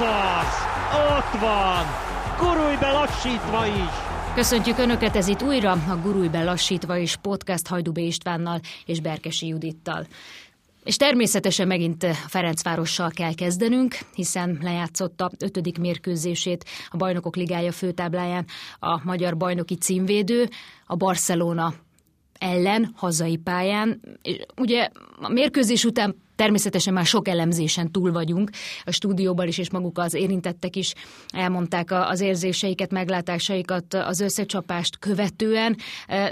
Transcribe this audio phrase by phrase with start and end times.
[0.00, 0.54] Ez az!
[1.18, 1.84] Ott van!
[2.38, 3.90] Gurulj be lassítva is!
[4.34, 9.46] Köszöntjük Önöket, ez itt újra a Gurulj be lassítva is podcast Hajdubé Istvánnal és Berkesi
[9.46, 10.06] Judittal.
[10.84, 18.46] És természetesen megint Ferencvárossal kell kezdenünk, hiszen lejátszotta ötödik mérkőzését a Bajnokok Ligája főtábláján
[18.78, 20.48] a magyar bajnoki címvédő,
[20.86, 21.74] a Barcelona
[22.38, 24.00] ellen, hazai pályán.
[24.56, 24.88] Ugye
[25.20, 28.50] a mérkőzés után Természetesen már sok elemzésen túl vagyunk,
[28.84, 30.94] a stúdióban is, és maguk az érintettek is
[31.28, 35.76] elmondták az érzéseiket, meglátásaikat az összecsapást követően.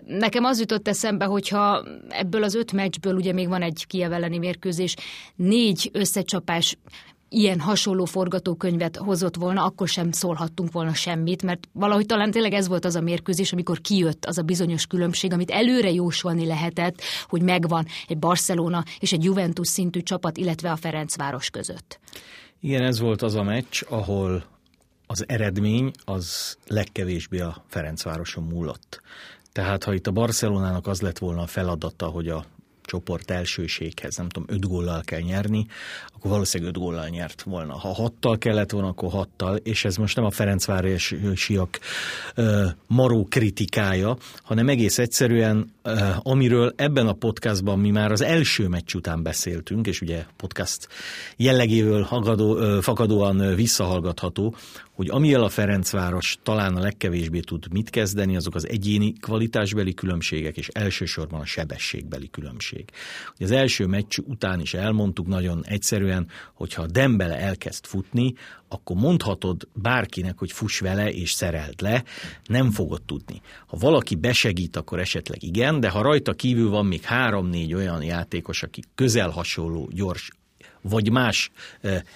[0.06, 4.94] Nekem az jutott eszembe, hogyha ebből az öt meccsből, ugye még van egy kieveleni mérkőzés,
[5.36, 6.76] négy összecsapás
[7.28, 12.68] ilyen hasonló forgatókönyvet hozott volna, akkor sem szólhattunk volna semmit, mert valahogy talán tényleg ez
[12.68, 17.42] volt az a mérkőzés, amikor kijött az a bizonyos különbség, amit előre jósolni lehetett, hogy
[17.42, 22.00] megvan egy Barcelona és egy Juventus szintű csapat, illetve a Ferencváros között.
[22.60, 24.44] Igen, ez volt az a meccs, ahol
[25.06, 29.00] az eredmény az legkevésbé a Ferencvároson múlott.
[29.52, 32.44] Tehát ha itt a Barcelonának az lett volna a feladata, hogy a
[32.88, 35.66] csoport elsőséghez, nem tudom, öt góllal kell nyerni,
[36.14, 37.72] akkor valószínűleg öt góllal nyert volna.
[37.72, 41.78] Ha hattal kellett volna, akkor hattal, és ez most nem a Ferencvárosiak
[42.86, 45.72] maró kritikája, hanem egész egyszerűen,
[46.22, 50.88] amiről ebben a podcastban mi már az első meccs után beszéltünk, és ugye podcast
[51.36, 54.54] jellegével hagadó, fakadóan visszahallgatható,
[54.98, 60.56] hogy amivel a Ferencváros talán a legkevésbé tud mit kezdeni, azok az egyéni kvalitásbeli különbségek,
[60.56, 62.84] és elsősorban a sebességbeli különbség.
[63.34, 68.34] Ugye az első meccs után is elmondtuk nagyon egyszerűen, hogyha a Dembele elkezd futni,
[68.68, 72.04] akkor mondhatod bárkinek, hogy fuss vele és szerelt le,
[72.44, 73.40] nem fogod tudni.
[73.66, 78.62] Ha valaki besegít, akkor esetleg igen, de ha rajta kívül van még három-négy olyan játékos,
[78.62, 80.30] aki közel hasonló gyors
[80.82, 81.50] vagy más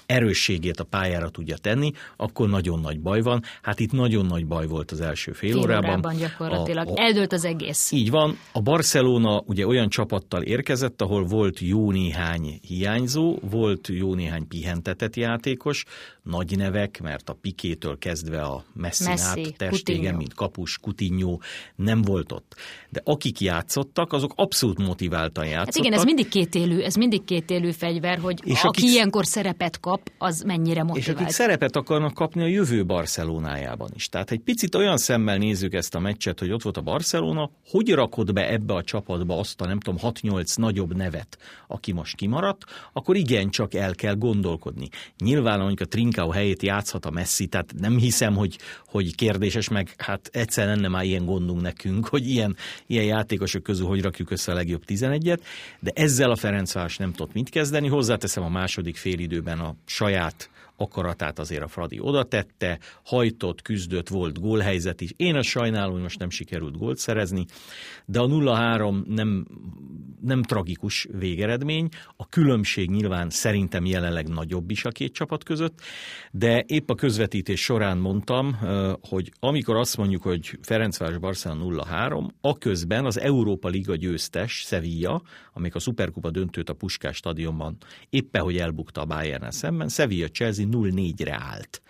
[0.07, 3.43] erősségét a pályára tudja tenni, akkor nagyon nagy baj van.
[3.63, 5.91] Hát itt nagyon nagy baj volt az első fél, fél órában.
[5.91, 6.89] órában gyakorlatilag.
[6.89, 7.91] A, a, Eldőlt az egész.
[7.91, 8.39] Így van.
[8.53, 15.17] A Barcelona ugye olyan csapattal érkezett, ahol volt jó néhány hiányzó, volt jó néhány pihentetett
[15.17, 15.85] játékos,
[16.23, 21.39] nagy nevek, mert a Pikétől kezdve a Messi, Messi testégen, mint kapus, Coutinho
[21.77, 22.55] nem volt ott.
[22.91, 25.75] De akik játszottak, azok abszolút motiváltan játszottak.
[25.75, 29.81] Hát igen, ez mindig kétélű, ez mindig kétélű fegyver, hogy és aki akik, ilyenkor szerepet
[29.81, 31.09] kap, az mennyire motivált.
[31.09, 34.09] És akik szerepet akarnak kapni a jövő Barcelonájában is.
[34.09, 37.91] Tehát egy picit olyan szemmel nézzük ezt a meccset, hogy ott volt a Barcelona, hogy
[37.91, 42.65] rakod be ebbe a csapatba azt a nem tudom 6-8 nagyobb nevet, aki most kimaradt,
[42.93, 44.89] akkor igen, csak el kell gondolkodni.
[45.19, 49.95] Nyilván, amikor a Trincao helyét játszhat a Messi, tehát nem hiszem, hogy, hogy kérdéses, meg
[49.97, 52.57] hát egyszer lenne már ilyen gondunk nekünk, hogy ilyen,
[52.87, 55.39] ilyen játékosok közül hogy rakjuk össze a legjobb 11-et,
[55.81, 57.89] de ezzel a Ferencváros nem tudott mit kezdeni.
[57.89, 64.41] Hozzáteszem a második félidőben a saját akaratát azért a Fradi oda tette, hajtott, küzdött, volt
[64.41, 65.13] gólhelyzet is.
[65.17, 67.45] Én a sajnálom, hogy most nem sikerült gólt szerezni,
[68.07, 69.47] de a 0-3 nem,
[70.21, 71.89] nem tragikus végeredmény.
[72.17, 75.81] A különbség nyilván szerintem jelenleg nagyobb is a két csapat között,
[76.31, 78.59] de épp a közvetítés során mondtam,
[79.09, 85.23] hogy amikor azt mondjuk, hogy Ferencváros Barcelona 0-3, aközben az Európa Liga győztes Sevilla,
[85.53, 87.77] amelyik a Superkupa döntőt a Puskás stadionban
[88.11, 91.83] éppen, hogy elbukta a bayern szemben, Sevilla Chelsea 0-4-re állt.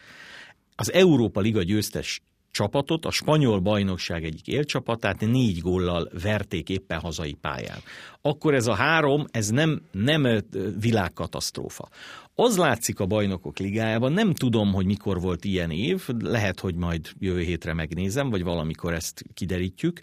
[0.76, 2.22] Az Európa Liga győztes
[2.52, 7.78] csapatot, a spanyol bajnokság egyik élcsapatát négy góllal verték éppen hazai pályán.
[8.20, 10.42] Akkor ez a három, ez nem, nem
[10.80, 11.88] világkatasztrófa.
[12.34, 17.08] Az látszik a bajnokok ligájában, nem tudom, hogy mikor volt ilyen év, lehet, hogy majd
[17.18, 20.00] jövő hétre megnézem, vagy valamikor ezt kiderítjük,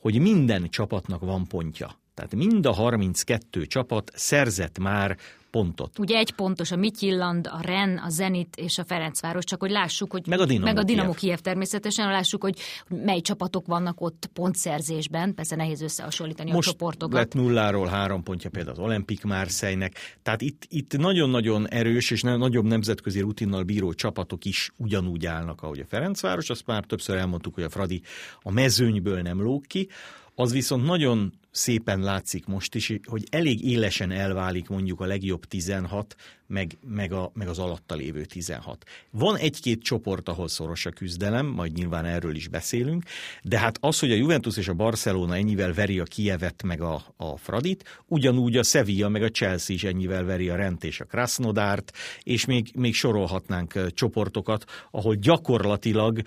[0.00, 1.98] hogy minden csapatnak van pontja.
[2.14, 5.16] Tehát mind a 32 csapat szerzett már
[5.50, 5.98] pontot.
[5.98, 10.10] Ugye egy pontos a Mityilland, a Ren, a Zenit és a Ferencváros, csak hogy lássuk,
[10.12, 11.18] hogy meg a Dinamo, meg a Dinamo Kiev.
[11.20, 17.14] Kiev természetesen, lássuk, hogy mely csapatok vannak ott pontszerzésben, persze nehéz összehasonlítani Most a csoportokat.
[17.14, 22.64] lett nulláról három pontja például az Olympic Marseille-nek, tehát itt, itt nagyon-nagyon erős és nagyobb
[22.64, 27.64] nemzetközi rutinnal bíró csapatok is ugyanúgy állnak, ahogy a Ferencváros, azt már többször elmondtuk, hogy
[27.64, 28.02] a Fradi
[28.42, 29.88] a mezőnyből nem lóg ki,
[30.34, 36.16] az viszont nagyon szépen látszik most is, hogy elég élesen elválik mondjuk a legjobb 16,
[36.48, 38.84] meg, meg, a, meg az alatta lévő 16.
[39.10, 43.02] Van egy-két csoport, ahol szoros a küzdelem, majd nyilván erről is beszélünk,
[43.42, 47.02] de hát az, hogy a Juventus és a Barcelona ennyivel veri a Kievet meg a,
[47.16, 51.04] a Fradit, ugyanúgy a Sevilla meg a Chelsea is ennyivel veri a Rent és a
[51.04, 56.20] Krasnodárt, és még, még sorolhatnánk csoportokat, ahol gyakorlatilag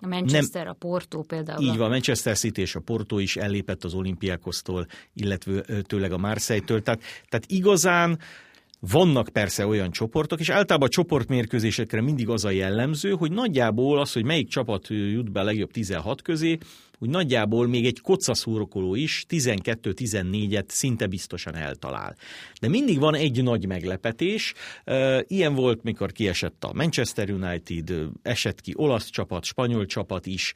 [0.00, 1.62] a Manchester, nem, a Porto például.
[1.62, 3.94] Így van, Manchester City és a Porto is ellépett az
[4.50, 6.82] olimpiákosztól, illetve tőleg a Marseille-től.
[6.82, 8.18] Tehát, tehát igazán
[8.90, 14.12] Vannak persze olyan csoportok, és általában a csoportmérkőzésekre mindig az a jellemző, hogy nagyjából az,
[14.12, 16.58] hogy melyik csapat jut be a legjobb 16 közé,
[16.98, 22.16] úgy nagyjából még egy kocaszúrokoló is 12-14-et szinte biztosan eltalál.
[22.60, 24.54] De mindig van egy nagy meglepetés.
[25.26, 27.92] Ilyen volt, mikor kiesett a Manchester United,
[28.22, 30.52] esett ki olasz csapat, spanyol csapat is,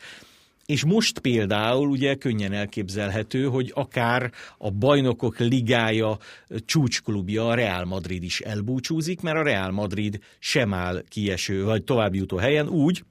[0.67, 6.19] és most például ugye könnyen elképzelhető, hogy akár a bajnokok ligája
[6.65, 12.19] csúcsklubja, a Real Madrid is elbúcsúzik, mert a Real Madrid sem áll kieső, vagy további
[12.19, 13.05] jutó helyen úgy,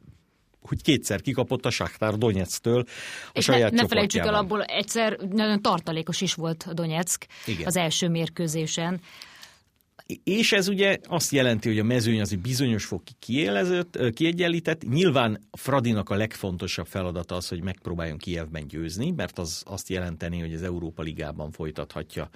[0.61, 2.83] hogy kétszer kikapott a Shakhtar Donetsztől
[3.27, 7.65] a És saját ne, ne felejtsük el, abból egyszer nagyon tartalékos is volt Donetsk Igen.
[7.65, 8.99] az első mérkőzésen.
[10.23, 14.87] És ez ugye azt jelenti, hogy a mezőny az egy bizonyos fokig kiélezett, kiegyenlített.
[14.89, 20.53] Nyilván Fradinak a legfontosabb feladata az, hogy megpróbáljon Kievben győzni, mert az azt jelenteni, hogy
[20.53, 22.29] az Európa Ligában folytathatja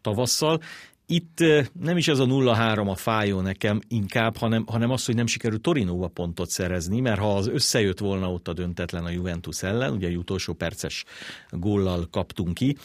[0.00, 0.60] tavasszal.
[1.06, 1.38] Itt
[1.80, 5.62] nem is ez a 0-3 a fájó nekem inkább, hanem, hanem az, hogy nem sikerült
[5.62, 10.06] Torinóba pontot szerezni, mert ha az összejött volna ott a döntetlen a Juventus ellen, ugye
[10.06, 11.04] egy utolsó perces
[11.50, 12.76] góllal kaptunk ki,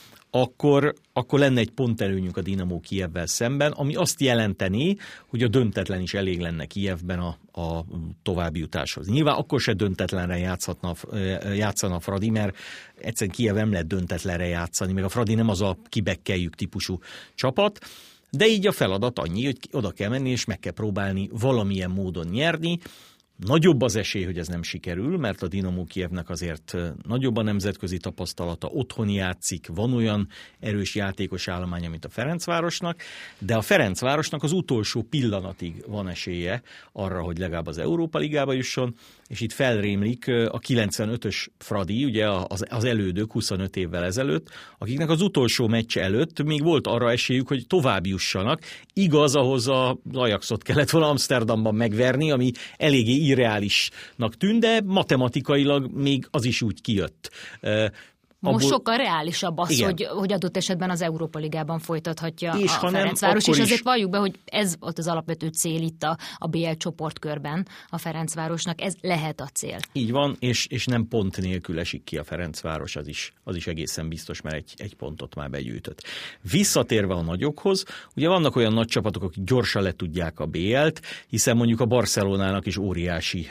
[0.42, 4.98] akkor, akkor lenne egy ponterőnyünk a Dinamo Kievvel szemben, ami azt jelenteni,
[5.28, 7.86] hogy a döntetlen is elég lenne Kievben a, a
[8.24, 9.08] további jutáshoz.
[9.08, 10.94] Nyilván akkor se döntetlenre játszhatna,
[11.54, 12.58] játszana a Fradi, mert
[13.00, 17.00] egyszerűen Kiev nem lehet döntetlenre játszani, meg a Fradi nem az a kibekkeljük típusú
[17.36, 17.80] csapat,
[18.30, 22.28] de így a feladat annyi, hogy oda kell menni, és meg kell próbálni valamilyen módon
[22.28, 22.80] nyerni,
[23.46, 27.98] Nagyobb az esély, hogy ez nem sikerül, mert a Dinamo Kievnek azért nagyobb a nemzetközi
[27.98, 30.28] tapasztalata, otthon játszik, van olyan
[30.60, 33.02] erős játékos állománya, mint a Ferencvárosnak,
[33.40, 36.62] de a Ferencvárosnak az utolsó pillanatig van esélye
[36.92, 38.96] arra, hogy legalább az Európa Ligába jusson,
[39.28, 45.22] és itt felrémlik a 95-ös Fradi, ugye az, az elődök 25 évvel ezelőtt, akiknek az
[45.22, 48.62] utolsó meccs előtt még volt arra esélyük, hogy tovább jussanak.
[48.94, 56.28] Igaz, ahhoz a Ajaxot kellett volna Amsterdamban megverni, ami eléggé irreálisnak tűnt, de matematikailag még
[56.32, 57.32] az is úgy kijött.
[58.40, 58.70] Most abból...
[58.70, 63.60] sokkal reálisabb az, hogy, hogy adott esetben az Európa Ligában folytathatja és a Ferencváros, és
[63.60, 67.98] azért valljuk be, hogy ez volt az alapvető cél itt a, a BL csoportkörben a
[67.98, 69.78] Ferencvárosnak, ez lehet a cél.
[69.94, 73.68] Így van, és, és nem pont nélkül esik ki a Ferencváros, az is, az is
[73.68, 76.04] egészen biztos, mert egy, egy pontot már begyűjtött.
[76.52, 77.86] Visszatérve a nagyokhoz,
[78.16, 82.66] ugye vannak olyan nagy csapatok, akik gyorsan le tudják a BL-t, hiszen mondjuk a Barcelonának
[82.66, 83.48] is óriási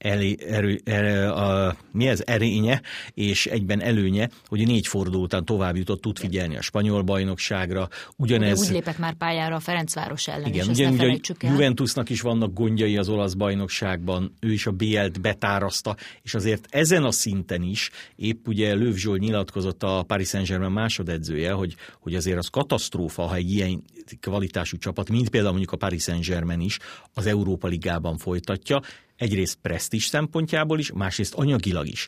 [0.00, 2.22] elé, erő, erő, a, mi ez?
[2.26, 2.82] Erénye,
[3.14, 7.88] és egyben előnye, hogy négy forduló után tovább jutott, tud figyelni a spanyol bajnokságra.
[8.16, 12.52] Ugyanez, úgy lépett már pályára a Ferencváros ellen, igen, és ugyan, ugye, Juventusnak is vannak
[12.52, 17.90] gondjai az olasz bajnokságban, ő is a BL-t betárazta, és azért ezen a szinten is,
[18.16, 23.34] épp ugye Löv Zsolt nyilatkozott a Paris Saint-Germain másodedzője, hogy, hogy azért az katasztrófa, ha
[23.34, 23.82] egy ilyen
[24.20, 26.78] kvalitású csapat, mint például mondjuk a Paris Saint-Germain is,
[27.14, 28.80] az Európa Ligában folytatja,
[29.20, 32.06] egyrészt presztis szempontjából is, másrészt anyagilag is.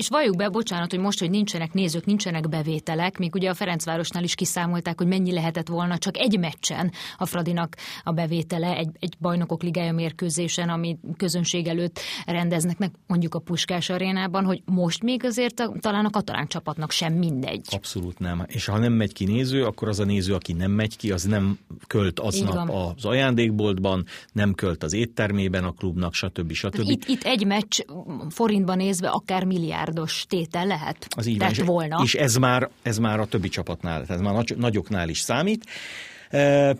[0.00, 4.22] És valljuk be, bocsánat, hogy most, hogy nincsenek nézők, nincsenek bevételek, még ugye a Ferencvárosnál
[4.22, 9.16] is kiszámolták, hogy mennyi lehetett volna csak egy meccsen a Fradinak a bevétele, egy, egy
[9.18, 15.24] bajnokok ligája mérkőzésen, ami közönség előtt rendeznek meg mondjuk a Puskás arénában, hogy most még
[15.24, 17.66] azért a, talán a katalán csapatnak sem mindegy.
[17.70, 18.44] Abszolút nem.
[18.46, 21.22] És ha nem megy ki néző, akkor az a néző, aki nem megy ki, az
[21.22, 26.52] nem költ aznap az ajándékboltban, nem költ az éttermében a klubnak, stb.
[26.52, 26.88] stb.
[26.88, 27.80] Itt, itt egy meccs
[28.28, 31.06] forintban nézve akár milliárd milliárdos tétel lehet.
[31.16, 32.00] Az így van, volna.
[32.02, 35.64] És ez már, ez már a többi csapatnál, ez már nagy, nagyoknál is számít.
[36.30, 36.76] E,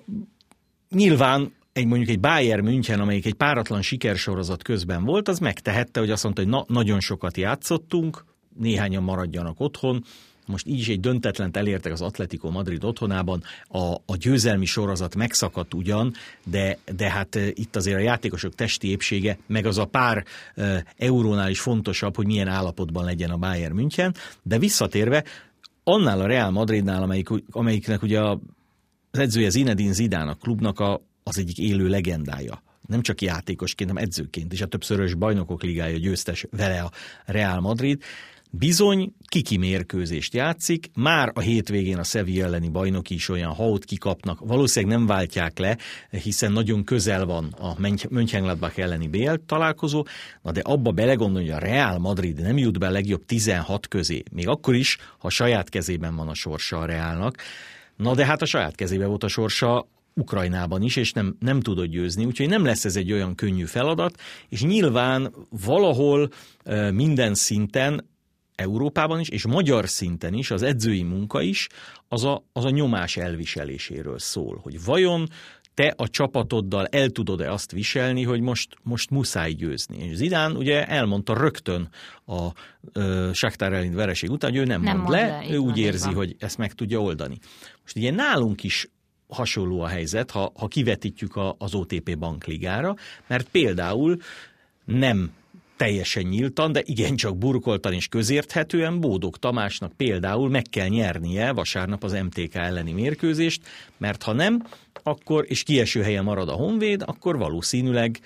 [0.90, 6.11] nyilván egy mondjuk egy Bayern München, amelyik egy páratlan sikersorozat közben volt, az megtehette, hogy
[6.11, 8.25] azt mondta, hogy na, nagyon sokat játszottunk,
[8.59, 10.05] néhányan maradjanak otthon,
[10.50, 15.75] most így is egy döntetlent elértek az Atletico Madrid otthonában, a, a győzelmi sorozat megszakadt
[15.75, 16.14] ugyan,
[16.45, 20.85] de, de hát e, itt azért a játékosok testi épsége, meg az a pár e,
[20.97, 25.25] eurónál is fontosabb, hogy milyen állapotban legyen a Bayern München, de visszatérve,
[25.85, 28.40] annál a Real Madridnál, amelyik, amelyiknek ugye a,
[29.11, 32.62] az edzője Zinedine Zidane a klubnak a, az egyik élő legendája.
[32.87, 36.90] Nem csak játékosként, hanem edzőként, és a többszörös bajnokok ligája győztes vele a
[37.25, 38.02] Real Madrid.
[38.52, 43.85] Bizony kiki mérkőzést játszik, már a hétvégén a Sevilla elleni bajnoki is olyan, ha ott
[43.85, 45.78] kikapnak, valószínűleg nem váltják le,
[46.11, 47.75] hiszen nagyon közel van a
[48.11, 50.04] Mönchengladbach elleni BL találkozó,
[50.42, 54.23] na de abba belegondolni, hogy a Real Madrid nem jut be a legjobb 16 közé,
[54.33, 57.37] még akkor is, ha saját kezében van a sorsa a Realnak,
[58.00, 61.87] Na de hát a saját kezében volt a sorsa Ukrajnában is, és nem, nem tudod
[61.87, 66.30] győzni, úgyhogy nem lesz ez egy olyan könnyű feladat, és nyilván valahol
[66.90, 68.09] minden szinten
[68.61, 71.67] Európában is, és magyar szinten is, az edzői munka is,
[72.09, 75.29] az a, az a nyomás elviseléséről szól, hogy vajon
[75.75, 80.05] te a csapatoddal el tudod-e azt viselni, hogy most, most muszáj győzni.
[80.05, 81.88] És Zidán ugye elmondta rögtön
[82.26, 82.49] a
[82.93, 85.67] ö, Shakhtar elleni vereség után, hogy ő nem, Nem mond mond le, le, ő úgy
[85.67, 86.14] van, érzi, van.
[86.14, 87.38] hogy ezt meg tudja oldani.
[87.83, 88.88] Most ugye nálunk is
[89.29, 92.95] hasonló a helyzet, ha, ha kivetítjük a, az OTP bankligára,
[93.26, 94.17] mert például
[94.85, 95.33] nem
[95.81, 102.13] teljesen nyíltan, de igencsak burkoltan és közérthetően Bódog Tamásnak például meg kell nyernie vasárnap az
[102.13, 103.63] MTK elleni mérkőzést,
[103.97, 104.63] mert ha nem,
[105.03, 108.19] akkor, és kieső helyen marad a Honvéd, akkor valószínűleg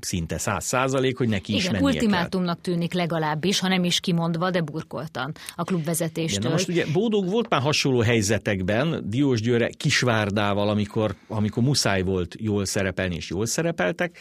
[0.00, 2.02] szinte száz százalék, hogy neki is Igen, mennie kell.
[2.02, 6.42] ultimátumnak tűnik legalábbis, ha nem is kimondva, de burkoltan a Igen, klubvezetéstől.
[6.42, 12.34] na most ugye Bódog volt már hasonló helyzetekben, Diós Győre Kisvárdával, amikor, amikor muszáj volt
[12.38, 14.18] jól szerepelni, és jól szerepeltek.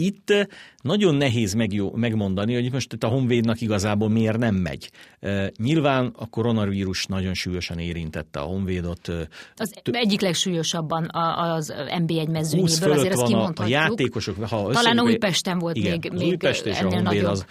[0.00, 0.44] Itt eh,
[0.82, 4.90] nagyon nehéz meg, megmondani, hogy most itt a Honvédnak igazából miért nem megy.
[5.20, 9.08] Eh, Nyilván a koronavírus nagyon súlyosan érintette a Honvédot.
[9.08, 9.16] eh,
[9.56, 13.68] Az egyik legsúlyosabban a- az NB1 20 mezőnyéből, azért ezt van a, a kimondhatjuk.
[13.76, 14.36] játékosok.
[14.36, 17.44] Ha Talán összeadjuk, Újpesten volt igen, még, az még Újpest és a Honvéd az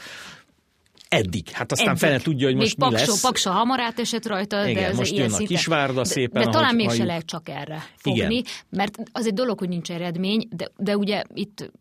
[1.10, 1.50] eddig.
[1.50, 2.00] Hát aztán Eddig.
[2.00, 3.22] fele tudja, hogy most még mi Paksó, lesz.
[3.22, 6.50] Paksa hamar átesett rajta, de Igen, ez most ilyen jön a Kisvárda de, szépen, De
[6.50, 8.44] talán ahogy mégse lehet csak erre fogni, Igen.
[8.70, 11.72] mert az egy dolog, hogy nincs eredmény, de, de ugye itt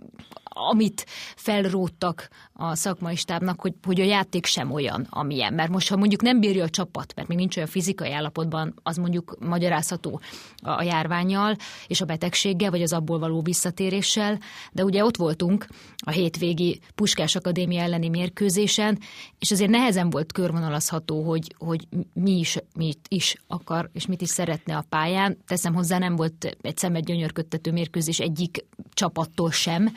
[0.57, 5.55] amit felróttak a szakmai stábnak, hogy, hogy a játék sem olyan, amilyen.
[5.55, 8.97] Mert most, ha mondjuk nem bírja a csapat, mert még nincs olyan fizikai állapotban, az
[8.97, 10.21] mondjuk magyarázható
[10.63, 14.39] a, járványjal és a betegséggel, vagy az abból való visszatéréssel,
[14.73, 18.99] de ugye ott voltunk a hétvégi Puskás Akadémia elleni mérkőzésen,
[19.39, 24.29] és azért nehezen volt körvonalazható, hogy, hogy mi is, mit is akar, és mit is
[24.29, 25.39] szeretne a pályán.
[25.47, 29.93] Teszem hozzá, nem volt egy szemet gyönyörködtető mérkőzés egyik csapattól sem,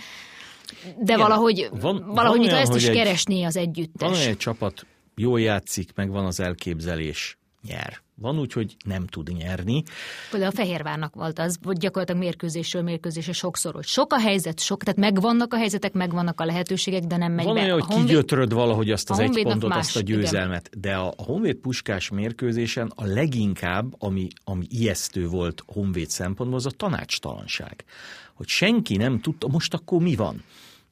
[0.98, 4.12] de Igen, valahogy, van- van, van valahogy olyan, ezt is egy- keresné az Van együttes.
[4.12, 4.86] olyan egy csapat,
[5.16, 8.02] jól játszik, meg van az elképzelés, nyer.
[8.22, 9.84] Van úgy, hogy nem tud nyerni.
[10.32, 14.84] Például a Fehérvárnak volt az, hogy gyakorlatilag mérkőzésről mérkőzésre sokszor, hogy sok a helyzet, sok,
[14.84, 17.62] tehát megvannak a helyzetek, megvannak a lehetőségek, de nem megy Van be.
[17.62, 20.20] olyan, hogy Honvéd- kigyötröd valahogy azt az egy pontot, más, azt a igen.
[20.20, 20.70] győzelmet.
[20.80, 26.66] De a, a Honvéd puskás mérkőzésen a leginkább, ami, ami ijesztő volt Honvéd szempontból, az
[26.66, 27.84] a tanácstalanság.
[28.40, 30.44] Hogy senki nem tudta, most akkor mi van?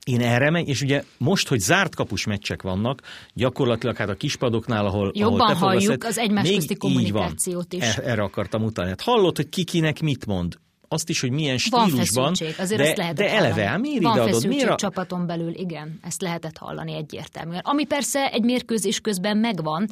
[0.06, 3.01] Én erre megy, és ugye most, hogy zárt kapus meccsek vannak,
[3.34, 6.92] gyakorlatilag hát a kispadoknál, ahol Jobban ahol te halljuk fogasz, az egymás közti van.
[6.92, 7.82] kommunikációt is.
[7.84, 8.89] Er- Erre akartam utalni.
[8.89, 10.58] Hát hallod, hogy ki kinek mit mond.
[10.88, 12.27] Azt is, hogy milyen Van stílusban.
[12.36, 13.68] feszültség, azért de, ezt lehetett de eleve, hallani.
[13.68, 14.34] hát miért Van ide adod?
[14.34, 17.62] feszültség Miért a, csapaton belül, igen, ezt lehetett hallani egyértelműen.
[17.63, 19.88] Ami persze egy mérkőzés közben megvan,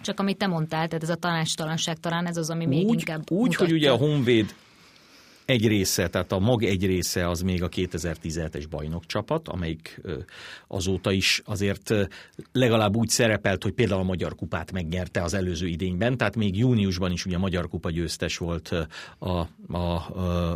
[0.00, 3.30] csak amit te mondtál, tehát ez a tanácstalanság talán ez az, ami még úgy, inkább
[3.30, 3.74] úgy hogy mutatja.
[3.76, 4.54] ugye a Honvéd
[5.50, 10.00] egy része, tehát a mag egy része az még a 2017-es bajnokcsapat, amelyik
[10.66, 11.94] azóta is azért
[12.52, 17.12] legalább úgy szerepelt, hogy például a Magyar Kupát megnyerte az előző idényben, tehát még júniusban
[17.12, 18.74] is ugye a Magyar Kupa győztes volt
[19.18, 19.94] a, a, a,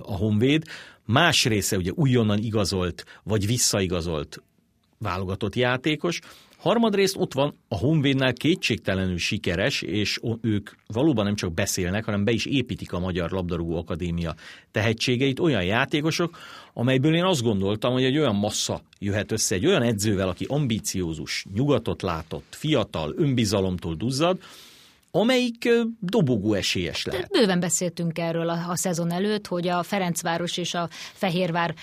[0.05, 0.65] a Honvéd.
[1.05, 4.43] Más része ugye újonnan igazolt, vagy visszaigazolt
[4.99, 6.21] válogatott játékos.
[6.65, 12.31] Harmadrészt ott van a Honvédnál kétségtelenül sikeres, és ők valóban nem csak beszélnek, hanem be
[12.31, 14.35] is építik a Magyar Labdarúgó Akadémia
[14.71, 16.39] tehetségeit, olyan játékosok,
[16.73, 21.45] amelyből én azt gondoltam, hogy egy olyan massza jöhet össze, egy olyan edzővel, aki ambíciózus,
[21.55, 24.39] nyugatot látott, fiatal, önbizalomtól duzzad,
[25.17, 25.69] amelyik
[26.01, 27.29] dobogó esélyes lehet.
[27.31, 31.75] Bőven beszéltünk erről a, a szezon előtt, hogy a Ferencváros és a Fehérvár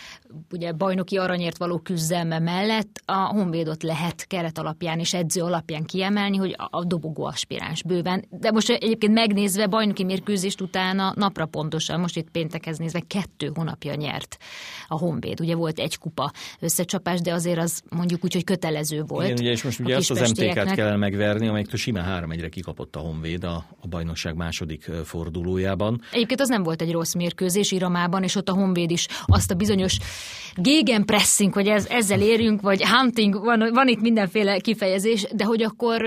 [0.51, 6.37] ugye bajnoki aranyért való küzdelme mellett a Honvédot lehet keret alapján és edző alapján kiemelni,
[6.37, 8.25] hogy a, a dobogó aspiráns bőven.
[8.29, 13.95] De most egyébként megnézve bajnoki mérkőzést utána napra pontosan, most itt péntekhez nézve kettő hónapja
[13.95, 14.37] nyert
[14.87, 15.39] a Honvéd.
[15.39, 19.25] Ugye volt egy kupa összecsapás, de azért az mondjuk úgy, hogy kötelező volt.
[19.25, 22.99] Igen, ugye, és most ugye azt az MTK-t kellene megverni, amelyiktől simán 3-1-re kikapott a
[22.99, 26.01] Honvéd a, a bajnokság második fordulójában.
[26.11, 29.55] Egyébként az nem volt egy rossz mérkőzés Iramában, és ott a Honvéd is azt a
[29.55, 29.97] bizonyos
[30.55, 36.05] gegenpressing, hogy ez, ezzel érjünk, vagy hunting, van, van itt mindenféle kifejezés, de hogy akkor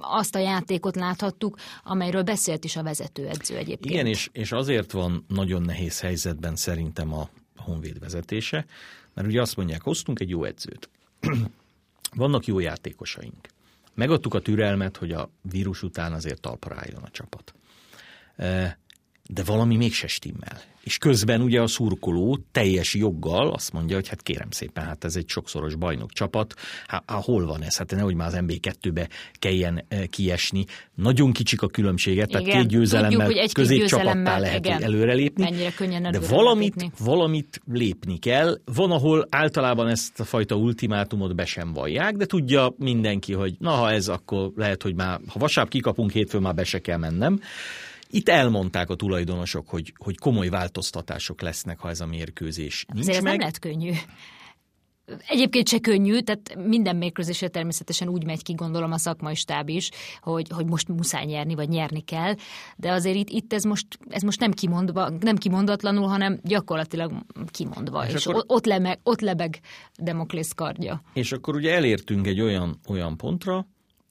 [0.00, 3.94] azt a játékot láthattuk, amelyről beszélt is a vezetőedző egyébként.
[3.94, 8.66] Igen, és, és azért van nagyon nehéz helyzetben szerintem a Honvéd vezetése,
[9.14, 10.88] mert ugye azt mondják, hoztunk egy jó edzőt.
[12.16, 13.48] Vannak jó játékosaink.
[13.94, 17.54] Megadtuk a türelmet, hogy a vírus után azért talpra álljon a csapat.
[19.30, 20.62] De valami mégse stimmel.
[20.84, 25.16] És közben ugye a szurkoló teljes joggal azt mondja, hogy hát kérem szépen, hát ez
[25.16, 26.54] egy sokszoros bajnok csapat,
[26.86, 27.76] hát, hát hol van ez?
[27.76, 30.64] Hát nehogy már az MB2-be kelljen e, kiesni.
[30.94, 34.82] Nagyon kicsik a különbségek, tehát Igen, két győzelemmel tudjuk, középcsapattá lehet igen.
[34.82, 35.42] előrelépni.
[35.42, 36.92] Mennyire könnyen de valamit, lépni.
[36.98, 38.58] valamit lépni kell.
[38.64, 43.70] Van, ahol általában ezt a fajta ultimátumot be sem vallják, de tudja mindenki, hogy na,
[43.70, 47.40] ha ez, akkor lehet, hogy már, ha vasárnap kikapunk, hétfőn már be se kell mennem.
[48.14, 53.22] Itt elmondták a tulajdonosok, hogy, hogy komoly változtatások lesznek, ha ez a mérkőzés nincs Azért
[53.22, 53.36] meg.
[53.36, 53.90] nem lett könnyű.
[55.28, 59.90] Egyébként se könnyű, tehát minden mérkőzésre természetesen úgy megy ki, gondolom a szakmai stáb is,
[60.20, 62.34] hogy, hogy most muszáj nyerni, vagy nyerni kell,
[62.76, 67.12] de azért itt, itt ez, most, ez most nem, kimondva, nem kimondatlanul, hanem gyakorlatilag
[67.50, 69.60] kimondva, és, És és akkor- ott, lemeg, ott lebeg
[69.98, 71.02] Demoklész kardja.
[71.12, 73.66] És akkor ugye elértünk egy olyan, olyan pontra,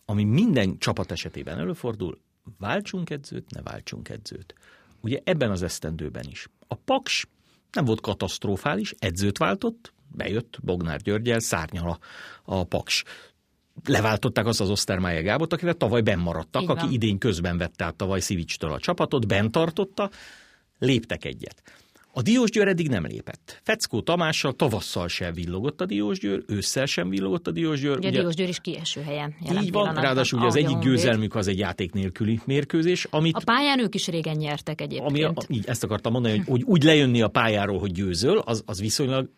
[0.05, 2.19] ami minden csapat esetében előfordul,
[2.57, 4.53] váltsunk edzőt, ne váltsunk edzőt.
[5.01, 6.47] Ugye ebben az esztendőben is.
[6.67, 7.27] A Paks
[7.71, 11.99] nem volt katasztrofális, edzőt váltott, bejött Bognár Györgyel, szárnyal a,
[12.55, 13.03] a Paks.
[13.85, 17.95] Leváltották azt az Osztermájer Gábort, akire tavaly benn maradtak, Így aki idén közben vette át
[17.95, 20.09] tavaly Szivicstől a csapatot, bent tartotta,
[20.79, 21.61] léptek egyet.
[22.15, 23.61] A Diósgyőr eddig nem lépett.
[23.63, 27.97] Feckó Tamással tavasszal sem villogott a Diósgyőr, ősszel sem villogott a Diósgyőr.
[27.97, 30.77] Ugye, ugye Diós Győr is kieső helyen jelen így van, ráadásul ugye az a egyik
[30.77, 35.09] győzelmük az egy játék nélküli mérkőzés, amit A pályán ők is régen nyertek egyébként.
[35.09, 38.63] ami a, így ezt akartam mondani, hogy, hogy úgy lejönni a pályáról, hogy győzöl, az,
[38.65, 39.29] az viszonylag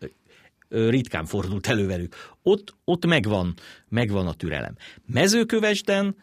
[0.70, 2.15] ritkán fordult elő velük.
[2.44, 3.53] Ott, ott megvan,
[3.89, 4.75] megvan a türelem.
[5.05, 6.15] Mezőkövesden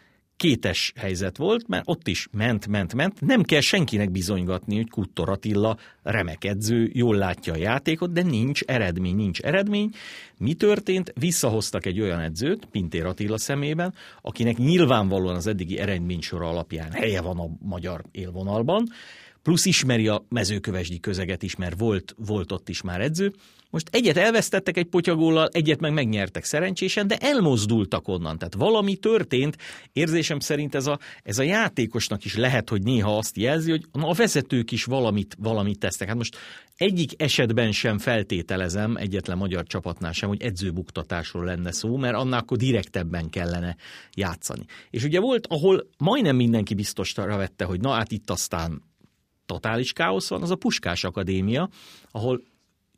[0.43, 3.21] kétes helyzet volt, mert ott is ment, ment, ment.
[3.21, 8.63] Nem kell senkinek bizonygatni, hogy Kuttor Attila remek edző, jól látja a játékot, de nincs
[8.63, 9.91] eredmény, nincs eredmény.
[10.39, 11.13] Mi történt?
[11.19, 17.39] Visszahoztak egy olyan edzőt, Pintér Attila szemében, akinek nyilvánvalóan az eddigi eredménysora alapján helye van
[17.39, 18.89] a magyar élvonalban,
[19.43, 23.33] plusz ismeri a mezőkövesdi közeget is, mert volt, volt ott is már edző.
[23.73, 28.39] Most egyet elvesztettek egy potyagóllal, egyet meg megnyertek szerencsésen, de elmozdultak onnan.
[28.39, 29.57] Tehát valami történt.
[29.93, 34.15] Érzésem szerint ez a, ez a játékosnak is lehet, hogy néha azt jelzi, hogy a
[34.15, 36.09] vezetők is valamit, valamit tesznek.
[36.09, 36.37] Hát most
[36.77, 42.57] egyik esetben sem feltételezem, egyetlen magyar csapatnál sem, hogy edzőbuktatásról lenne szó, mert annál akkor
[42.57, 43.77] direktebben kellene
[44.15, 44.65] játszani.
[44.91, 48.83] És ugye volt, ahol majdnem mindenki biztosra vette, hogy na hát itt aztán
[49.47, 51.69] totális káosz van, az a Puskás Akadémia,
[52.11, 52.43] ahol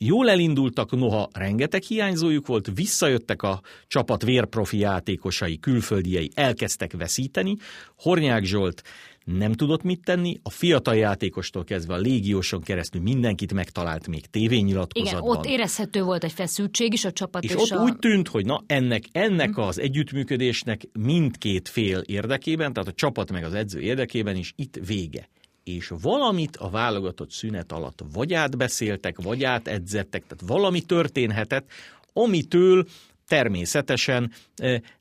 [0.06, 7.56] jól elindultak, noha rengeteg hiányzójuk volt, visszajöttek a csapat vérprofi játékosai, külföldiei, elkezdtek veszíteni.
[7.96, 8.82] Hornyák Zsolt
[9.24, 14.30] nem tudott mit tenni, a fiatal játékostól kezdve a légióson keresztül mindenkit megtalált még Igen,
[14.30, 15.36] tévényilatkozatban.
[15.36, 17.82] ott érezhető volt egy feszültség is a csapat És és, ott a...
[17.82, 23.44] úgy tűnt, hogy na ennek, ennek az együttműködésnek mindkét fél érdekében, tehát a csapat meg
[23.44, 25.28] az edző érdekében is itt vége.
[25.64, 31.70] És valamit a válogatott szünet alatt vagy átbeszéltek, vagy átedzettek, tehát valami történhetett,
[32.12, 32.86] amitől
[33.28, 34.32] természetesen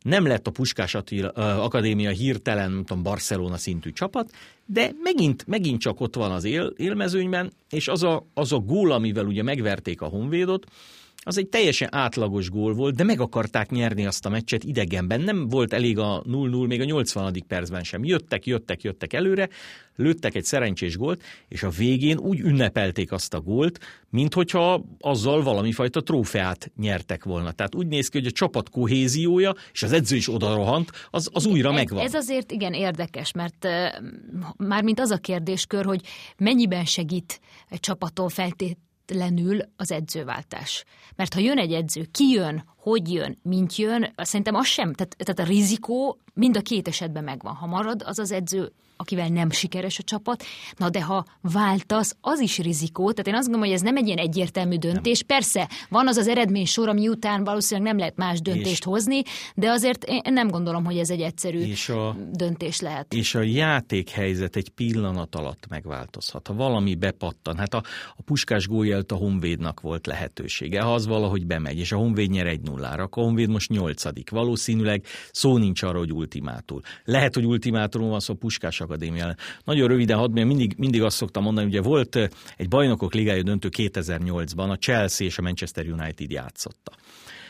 [0.01, 1.29] nem lett a Puskás Attila,
[1.63, 4.31] Akadémia hirtelen, nem tudom, Barcelona szintű csapat,
[4.65, 8.91] de megint, megint csak ott van az él, élmezőnyben, és az a, az a gól,
[8.91, 10.65] amivel ugye megverték a Honvédot,
[11.23, 15.21] az egy teljesen átlagos gól volt, de meg akarták nyerni azt a meccset idegenben.
[15.21, 17.43] Nem volt elég a 0-0, még a 80.
[17.47, 18.03] percben sem.
[18.03, 19.49] Jöttek, jöttek, jöttek előre,
[19.95, 25.43] lőttek egy szerencsés gólt, és a végén úgy ünnepelték azt a gólt, mint hogyha azzal
[25.43, 27.51] valami fajta trófeát nyertek volna.
[27.51, 31.29] Tehát úgy néz ki, hogy a csapat kohéziója, és az edző is oda rohant, az,
[31.33, 32.03] az újra ez, megvan.
[32.03, 33.71] Ez azért igen érdekes, mert uh,
[34.57, 36.01] mármint az a kérdéskör, hogy
[36.37, 38.81] mennyiben segít egy csapaton feltétlenül
[39.75, 40.85] az edzőváltás.
[41.15, 45.15] Mert ha jön egy edző, ki jön, hogy jön, mint jön, szerintem az sem, tehát,
[45.17, 47.53] tehát a rizikó mind a két esetben megvan.
[47.53, 48.71] Ha marad az az edző,
[49.03, 50.43] akivel nem sikeres a csapat,
[50.77, 53.11] na de ha váltasz, az is rizikó.
[53.11, 55.17] Tehát én azt gondolom, hogy ez nem egy ilyen egyértelmű döntés.
[55.19, 55.27] Nem.
[55.27, 59.21] Persze, van az az eredmény sor, ami után valószínűleg nem lehet más döntést És- hozni,
[59.55, 63.13] de azért én nem gondolom, hogy ez egy egyszerű És a- döntés lehet.
[63.13, 66.47] és a játékhelyzet egy pillanat alatt megváltozhat.
[66.47, 67.83] Ha valami bepattan, hát a,
[68.15, 72.47] a puskás góljelt a Honvédnak volt lehetősége, ha az valahogy bemegy, és a Honvéd nyer
[72.47, 74.29] egy nullára, akkor a Honvéd most nyolcadik.
[74.29, 76.81] Valószínűleg szó nincs arra, hogy ultimátul.
[77.05, 79.23] Lehet, hogy ultimátumon van szó Puskás Akadémia.
[79.23, 79.37] ellen.
[79.63, 82.15] Nagyon röviden hadd, mert mindig, mindig azt szoktam mondani, ugye volt
[82.57, 86.91] egy bajnokok ligája döntő 2008-ban, a Chelsea és a Manchester United játszotta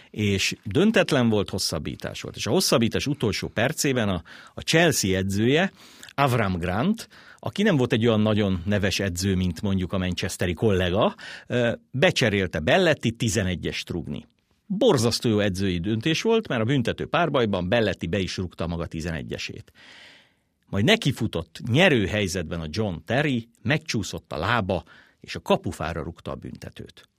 [0.10, 2.36] és döntetlen volt, hosszabbítás volt.
[2.36, 5.71] És a hosszabbítás utolsó percében a, a Chelsea edzője,
[6.15, 7.08] Avram Grant,
[7.39, 11.15] aki nem volt egy olyan nagyon neves edző, mint mondjuk a Manchesteri kollega,
[11.91, 14.25] becserélte Belletti 11-es trugni.
[14.65, 19.63] Borzasztó jó edzői döntés volt, mert a büntető párbajban Belletti be is rúgta maga 11-esét.
[20.73, 24.83] Majd nekifutott nyerő helyzetben a John Terry, megcsúszott a lába,
[25.19, 27.09] és a kapufára rúgta a büntetőt.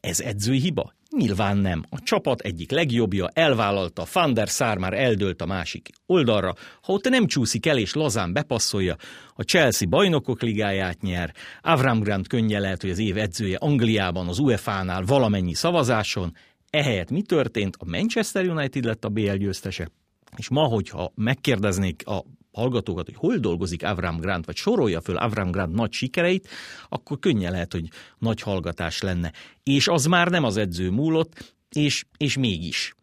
[0.00, 0.94] Ez edzői hiba?
[1.16, 1.84] Nyilván nem.
[1.90, 6.54] A csapat egyik legjobbja elvállalta, Van der Sar már eldőlt a másik oldalra.
[6.82, 8.96] Ha ott nem csúszik el és lazán bepasszolja,
[9.34, 14.38] a Chelsea bajnokok ligáját nyer, Avram Grant könnye lehet, hogy az év edzője Angliában, az
[14.38, 16.36] UEFA-nál valamennyi szavazáson.
[16.70, 17.76] Ehelyett mi történt?
[17.78, 19.90] A Manchester United lett a BL győztese,
[20.36, 25.50] és ma, hogyha megkérdeznék a hallgatókat, hogy hol dolgozik Avram Grant, vagy sorolja föl Avram
[25.50, 26.48] Grant nagy sikereit,
[26.88, 29.32] akkor könnyen lehet, hogy nagy hallgatás lenne.
[29.62, 32.94] És az már nem az edző múlott, és, és mégis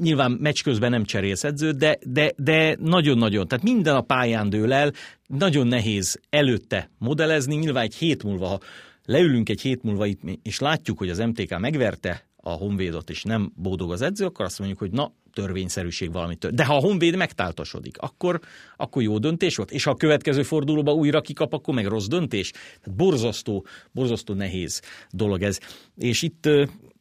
[0.00, 4.72] nyilván meccs közben nem cserélsz edzőt, de, de, de nagyon-nagyon, tehát minden a pályán dől
[4.72, 4.92] el,
[5.26, 8.60] nagyon nehéz előtte modellezni, nyilván egy hét múlva, ha
[9.04, 13.52] leülünk egy hét múlva itt, és látjuk, hogy az MTK megverte a Honvédot, és nem
[13.56, 16.54] bódog az edző, akkor azt mondjuk, hogy na, törvényszerűség valamit.
[16.54, 18.40] De ha a Honvéd megtáltasodik, akkor,
[18.76, 22.50] akkor jó döntés volt, és ha a következő fordulóba újra kikap, akkor meg rossz döntés.
[22.50, 25.58] Tehát borzasztó, borzasztó nehéz dolog ez.
[25.96, 26.48] És itt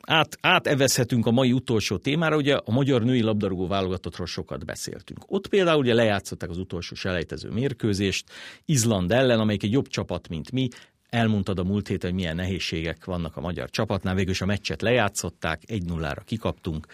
[0.01, 5.19] át, átevezhetünk a mai utolsó témára, ugye a magyar női labdarúgó válogatottról sokat beszéltünk.
[5.27, 8.29] Ott például ugye lejátszották az utolsó selejtező mérkőzést
[8.65, 10.67] Izland ellen, amelyik egy jobb csapat, mint mi,
[11.09, 14.81] elmondtad a múlt héten, hogy milyen nehézségek vannak a magyar csapatnál, végül is a meccset
[14.81, 16.85] lejátszották, 1-0-ra kikaptunk.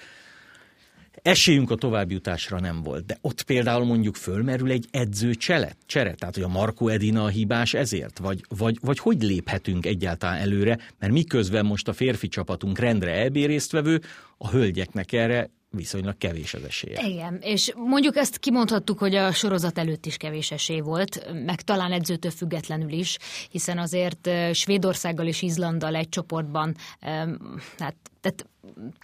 [1.21, 6.35] Esélyünk a továbbjutásra nem volt, de ott például mondjuk fölmerül egy edző csere, csere tehát
[6.35, 11.13] hogy a Marco Edina a hibás ezért, vagy, vagy, vagy hogy léphetünk egyáltalán előre, mert
[11.13, 13.37] miközben most a férfi csapatunk rendre EB
[14.37, 17.07] a hölgyeknek erre viszonylag kevés az esélye.
[17.07, 21.91] Igen, és mondjuk ezt kimondhattuk, hogy a sorozat előtt is kevés esély volt, meg talán
[21.91, 23.17] edzőtől függetlenül is,
[23.49, 26.75] hiszen azért Svédországgal és Izlanddal egy csoportban,
[27.79, 28.45] hát tehát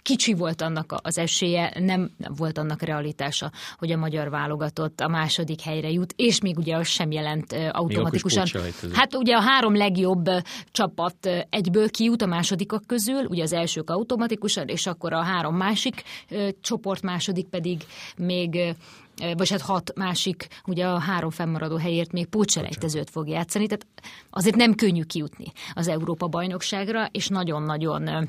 [0.02, 5.60] kicsi volt annak az esélye, nem volt annak realitása, hogy a magyar válogatott a második
[5.60, 8.46] helyre jut, és még ugye az sem jelent automatikusan.
[8.92, 10.30] Hát ugye a három legjobb
[10.70, 16.02] csapat egyből kijut a másodikak közül, ugye az elsők automatikusan, és akkor a három másik
[16.60, 17.82] csoport második pedig
[18.16, 18.76] még
[19.36, 23.86] vagy hát hat másik, ugye a három fennmaradó helyért még pótselejtezőt fog játszani, tehát
[24.30, 28.28] azért nem könnyű kijutni az Európa bajnokságra, és nagyon-nagyon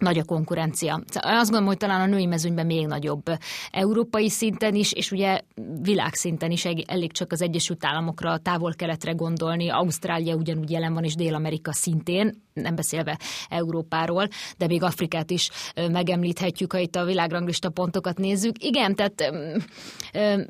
[0.00, 1.02] nagy a konkurencia.
[1.14, 3.22] Azt gondolom, hogy talán a női mezőnyben még nagyobb
[3.70, 5.40] európai szinten is, és ugye
[5.82, 11.72] világszinten is elég csak az Egyesült Államokra, távol-keletre gondolni, Ausztrália ugyanúgy jelen van, és Dél-Amerika
[11.72, 15.50] szintén, nem beszélve Európáról, de még Afrikát is
[15.90, 18.64] megemlíthetjük, ha itt a világranglista pontokat nézzük.
[18.64, 19.32] Igen, tehát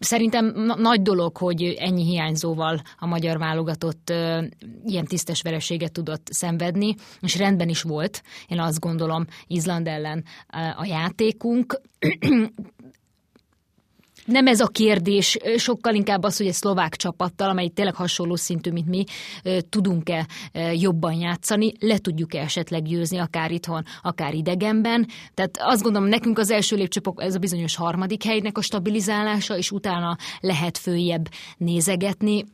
[0.01, 4.13] szerintem nagy dolog, hogy ennyi hiányzóval a magyar válogatott
[4.85, 10.25] ilyen tisztes vereséget tudott szenvedni, és rendben is volt, én azt gondolom, Izland ellen
[10.77, 11.81] a játékunk
[14.31, 18.71] nem ez a kérdés, sokkal inkább az, hogy egy szlovák csapattal, amely tényleg hasonló szintű,
[18.71, 19.05] mint mi,
[19.69, 20.27] tudunk-e
[20.73, 25.07] jobban játszani, le tudjuk-e esetleg győzni, akár itthon, akár idegenben.
[25.35, 29.71] Tehát azt gondolom, nekünk az első lépcsőpok ez a bizonyos harmadik helynek a stabilizálása, és
[29.71, 32.45] utána lehet följebb nézegetni.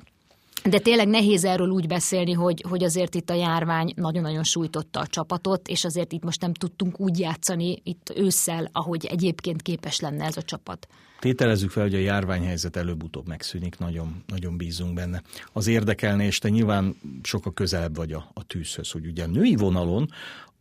[0.71, 5.07] De tényleg nehéz erről úgy beszélni, hogy, hogy azért itt a járvány nagyon-nagyon sújtotta a
[5.07, 10.25] csapatot, és azért itt most nem tudtunk úgy játszani itt ősszel, ahogy egyébként képes lenne
[10.25, 10.89] ez a csapat.
[11.21, 15.23] Tételezzük fel, hogy a járványhelyzet előbb-utóbb megszűnik, nagyon, nagyon bízunk benne.
[15.53, 19.57] Az érdekelne, és te nyilván sokkal közelebb vagy a, a tűzhöz, hogy ugye a női
[19.57, 20.11] vonalon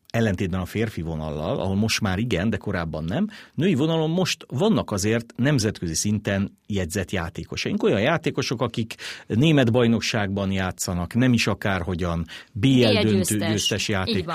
[0.10, 4.92] ellentétben a férfi vonallal, ahol most már igen, de korábban nem, női vonalon most vannak
[4.92, 7.84] azért nemzetközi szinten jegyzett játékosaink.
[7.84, 8.96] Olyan játékosok, akik
[9.28, 14.26] német bajnokságban játszanak, nem is akárhogyan, BL döntő győztes játék.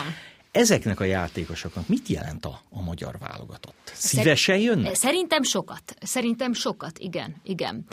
[0.53, 3.93] Ezeknek a játékosoknak mit jelent a, a magyar válogatott?
[3.95, 4.95] Szívesen jönnek?
[4.95, 5.95] Szerintem sokat.
[6.01, 7.35] Szerintem sokat, igen.
[7.43, 7.87] igen.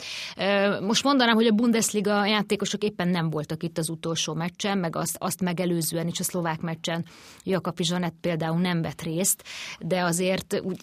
[0.82, 5.16] Most mondanám, hogy a Bundesliga játékosok éppen nem voltak itt az utolsó meccsen, meg azt,
[5.20, 7.06] azt megelőzően is a szlovák meccsen
[7.44, 9.44] Jakapi Zsanett például nem vett részt,
[9.80, 10.80] de azért úgy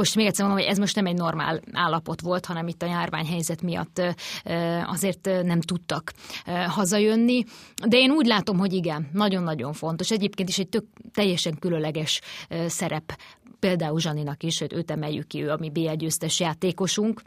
[0.00, 2.86] most még egyszer mondom, hogy ez most nem egy normál állapot volt, hanem itt a
[2.86, 4.02] járványhelyzet miatt
[4.86, 6.12] azért nem tudtak
[6.68, 7.44] hazajönni.
[7.88, 10.10] De én úgy látom, hogy igen, nagyon-nagyon fontos.
[10.10, 12.20] Egyébként is egy tök, teljesen különleges
[12.66, 13.18] szerep
[13.58, 17.22] például Zsaninak is, hogy őt emeljük ki, ő a mi BL győztes játékosunk,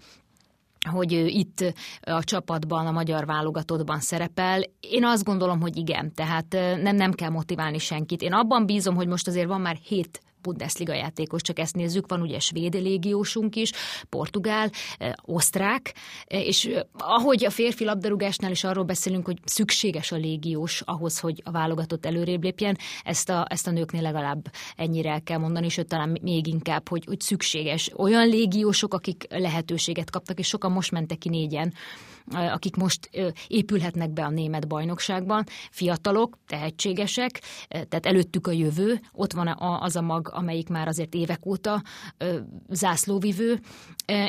[0.89, 4.61] hogy ő itt a csapatban, a magyar válogatottban szerepel.
[4.79, 8.21] Én azt gondolom, hogy igen, tehát nem, nem kell motiválni senkit.
[8.21, 12.21] Én abban bízom, hogy most azért van már hét Bundesliga játékos, csak ezt nézzük, van
[12.21, 13.71] ugye svéd légiósunk is,
[14.09, 15.93] portugál, eh, osztrák,
[16.27, 21.19] eh, és eh, ahogy a férfi labdarúgásnál is arról beszélünk, hogy szükséges a légiós ahhoz,
[21.19, 25.69] hogy a válogatott előrébb lépjen, ezt a, ezt a nőknél legalább ennyire el kell mondani,
[25.69, 27.91] sőt talán még inkább, hogy, hogy szükséges.
[27.95, 31.73] Olyan légiósok, akik lehetőséget kaptak, és sokan most mentek ki négyen,
[32.31, 33.09] akik most
[33.47, 39.47] épülhetnek be a német bajnokságban, fiatalok, tehetségesek, tehát előttük a jövő, ott van
[39.79, 41.83] az a mag, amelyik már azért évek óta
[42.69, 43.59] zászlóvivő,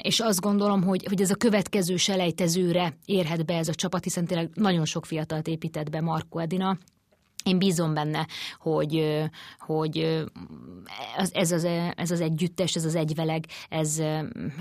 [0.02, 4.24] és azt gondolom, hogy, hogy ez a következő selejtezőre érhet be ez a csapat, hiszen
[4.24, 6.78] tényleg nagyon sok fiatalt épített be Marko Edina,
[7.44, 8.26] én bízom benne,
[8.58, 9.22] hogy,
[9.58, 10.24] hogy
[11.32, 11.64] ez, az,
[11.96, 13.98] ez az együttes, ez az egyveleg, ez,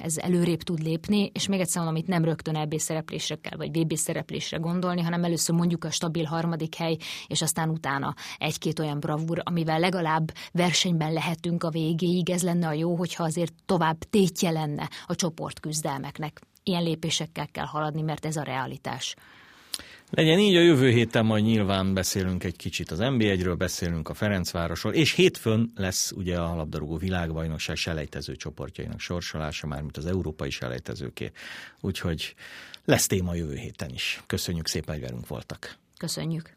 [0.01, 3.79] ez előrébb tud lépni, és még egyszer mondom, itt nem rögtön EB szereplésre kell, vagy
[3.79, 8.99] VB szereplésre gondolni, hanem először mondjuk a stabil harmadik hely, és aztán utána egy-két olyan
[8.99, 14.51] bravúr, amivel legalább versenyben lehetünk a végéig, ez lenne a jó, hogyha azért tovább tétje
[14.51, 16.41] lenne a csoportküzdelmeknek.
[16.63, 19.15] Ilyen lépésekkel kell haladni, mert ez a realitás.
[20.15, 24.93] Legyen így, a jövő héten majd nyilván beszélünk egy kicsit az NB1-ről, beszélünk a Ferencvárosról,
[24.93, 31.31] és hétfőn lesz ugye a labdarúgó világbajnokság selejtező csoportjainak sorsolása, mármint az európai selejtezőké.
[31.79, 32.35] Úgyhogy
[32.85, 34.23] lesz téma jövő héten is.
[34.27, 35.77] Köszönjük szépen, hogy velünk voltak.
[35.97, 36.55] Köszönjük.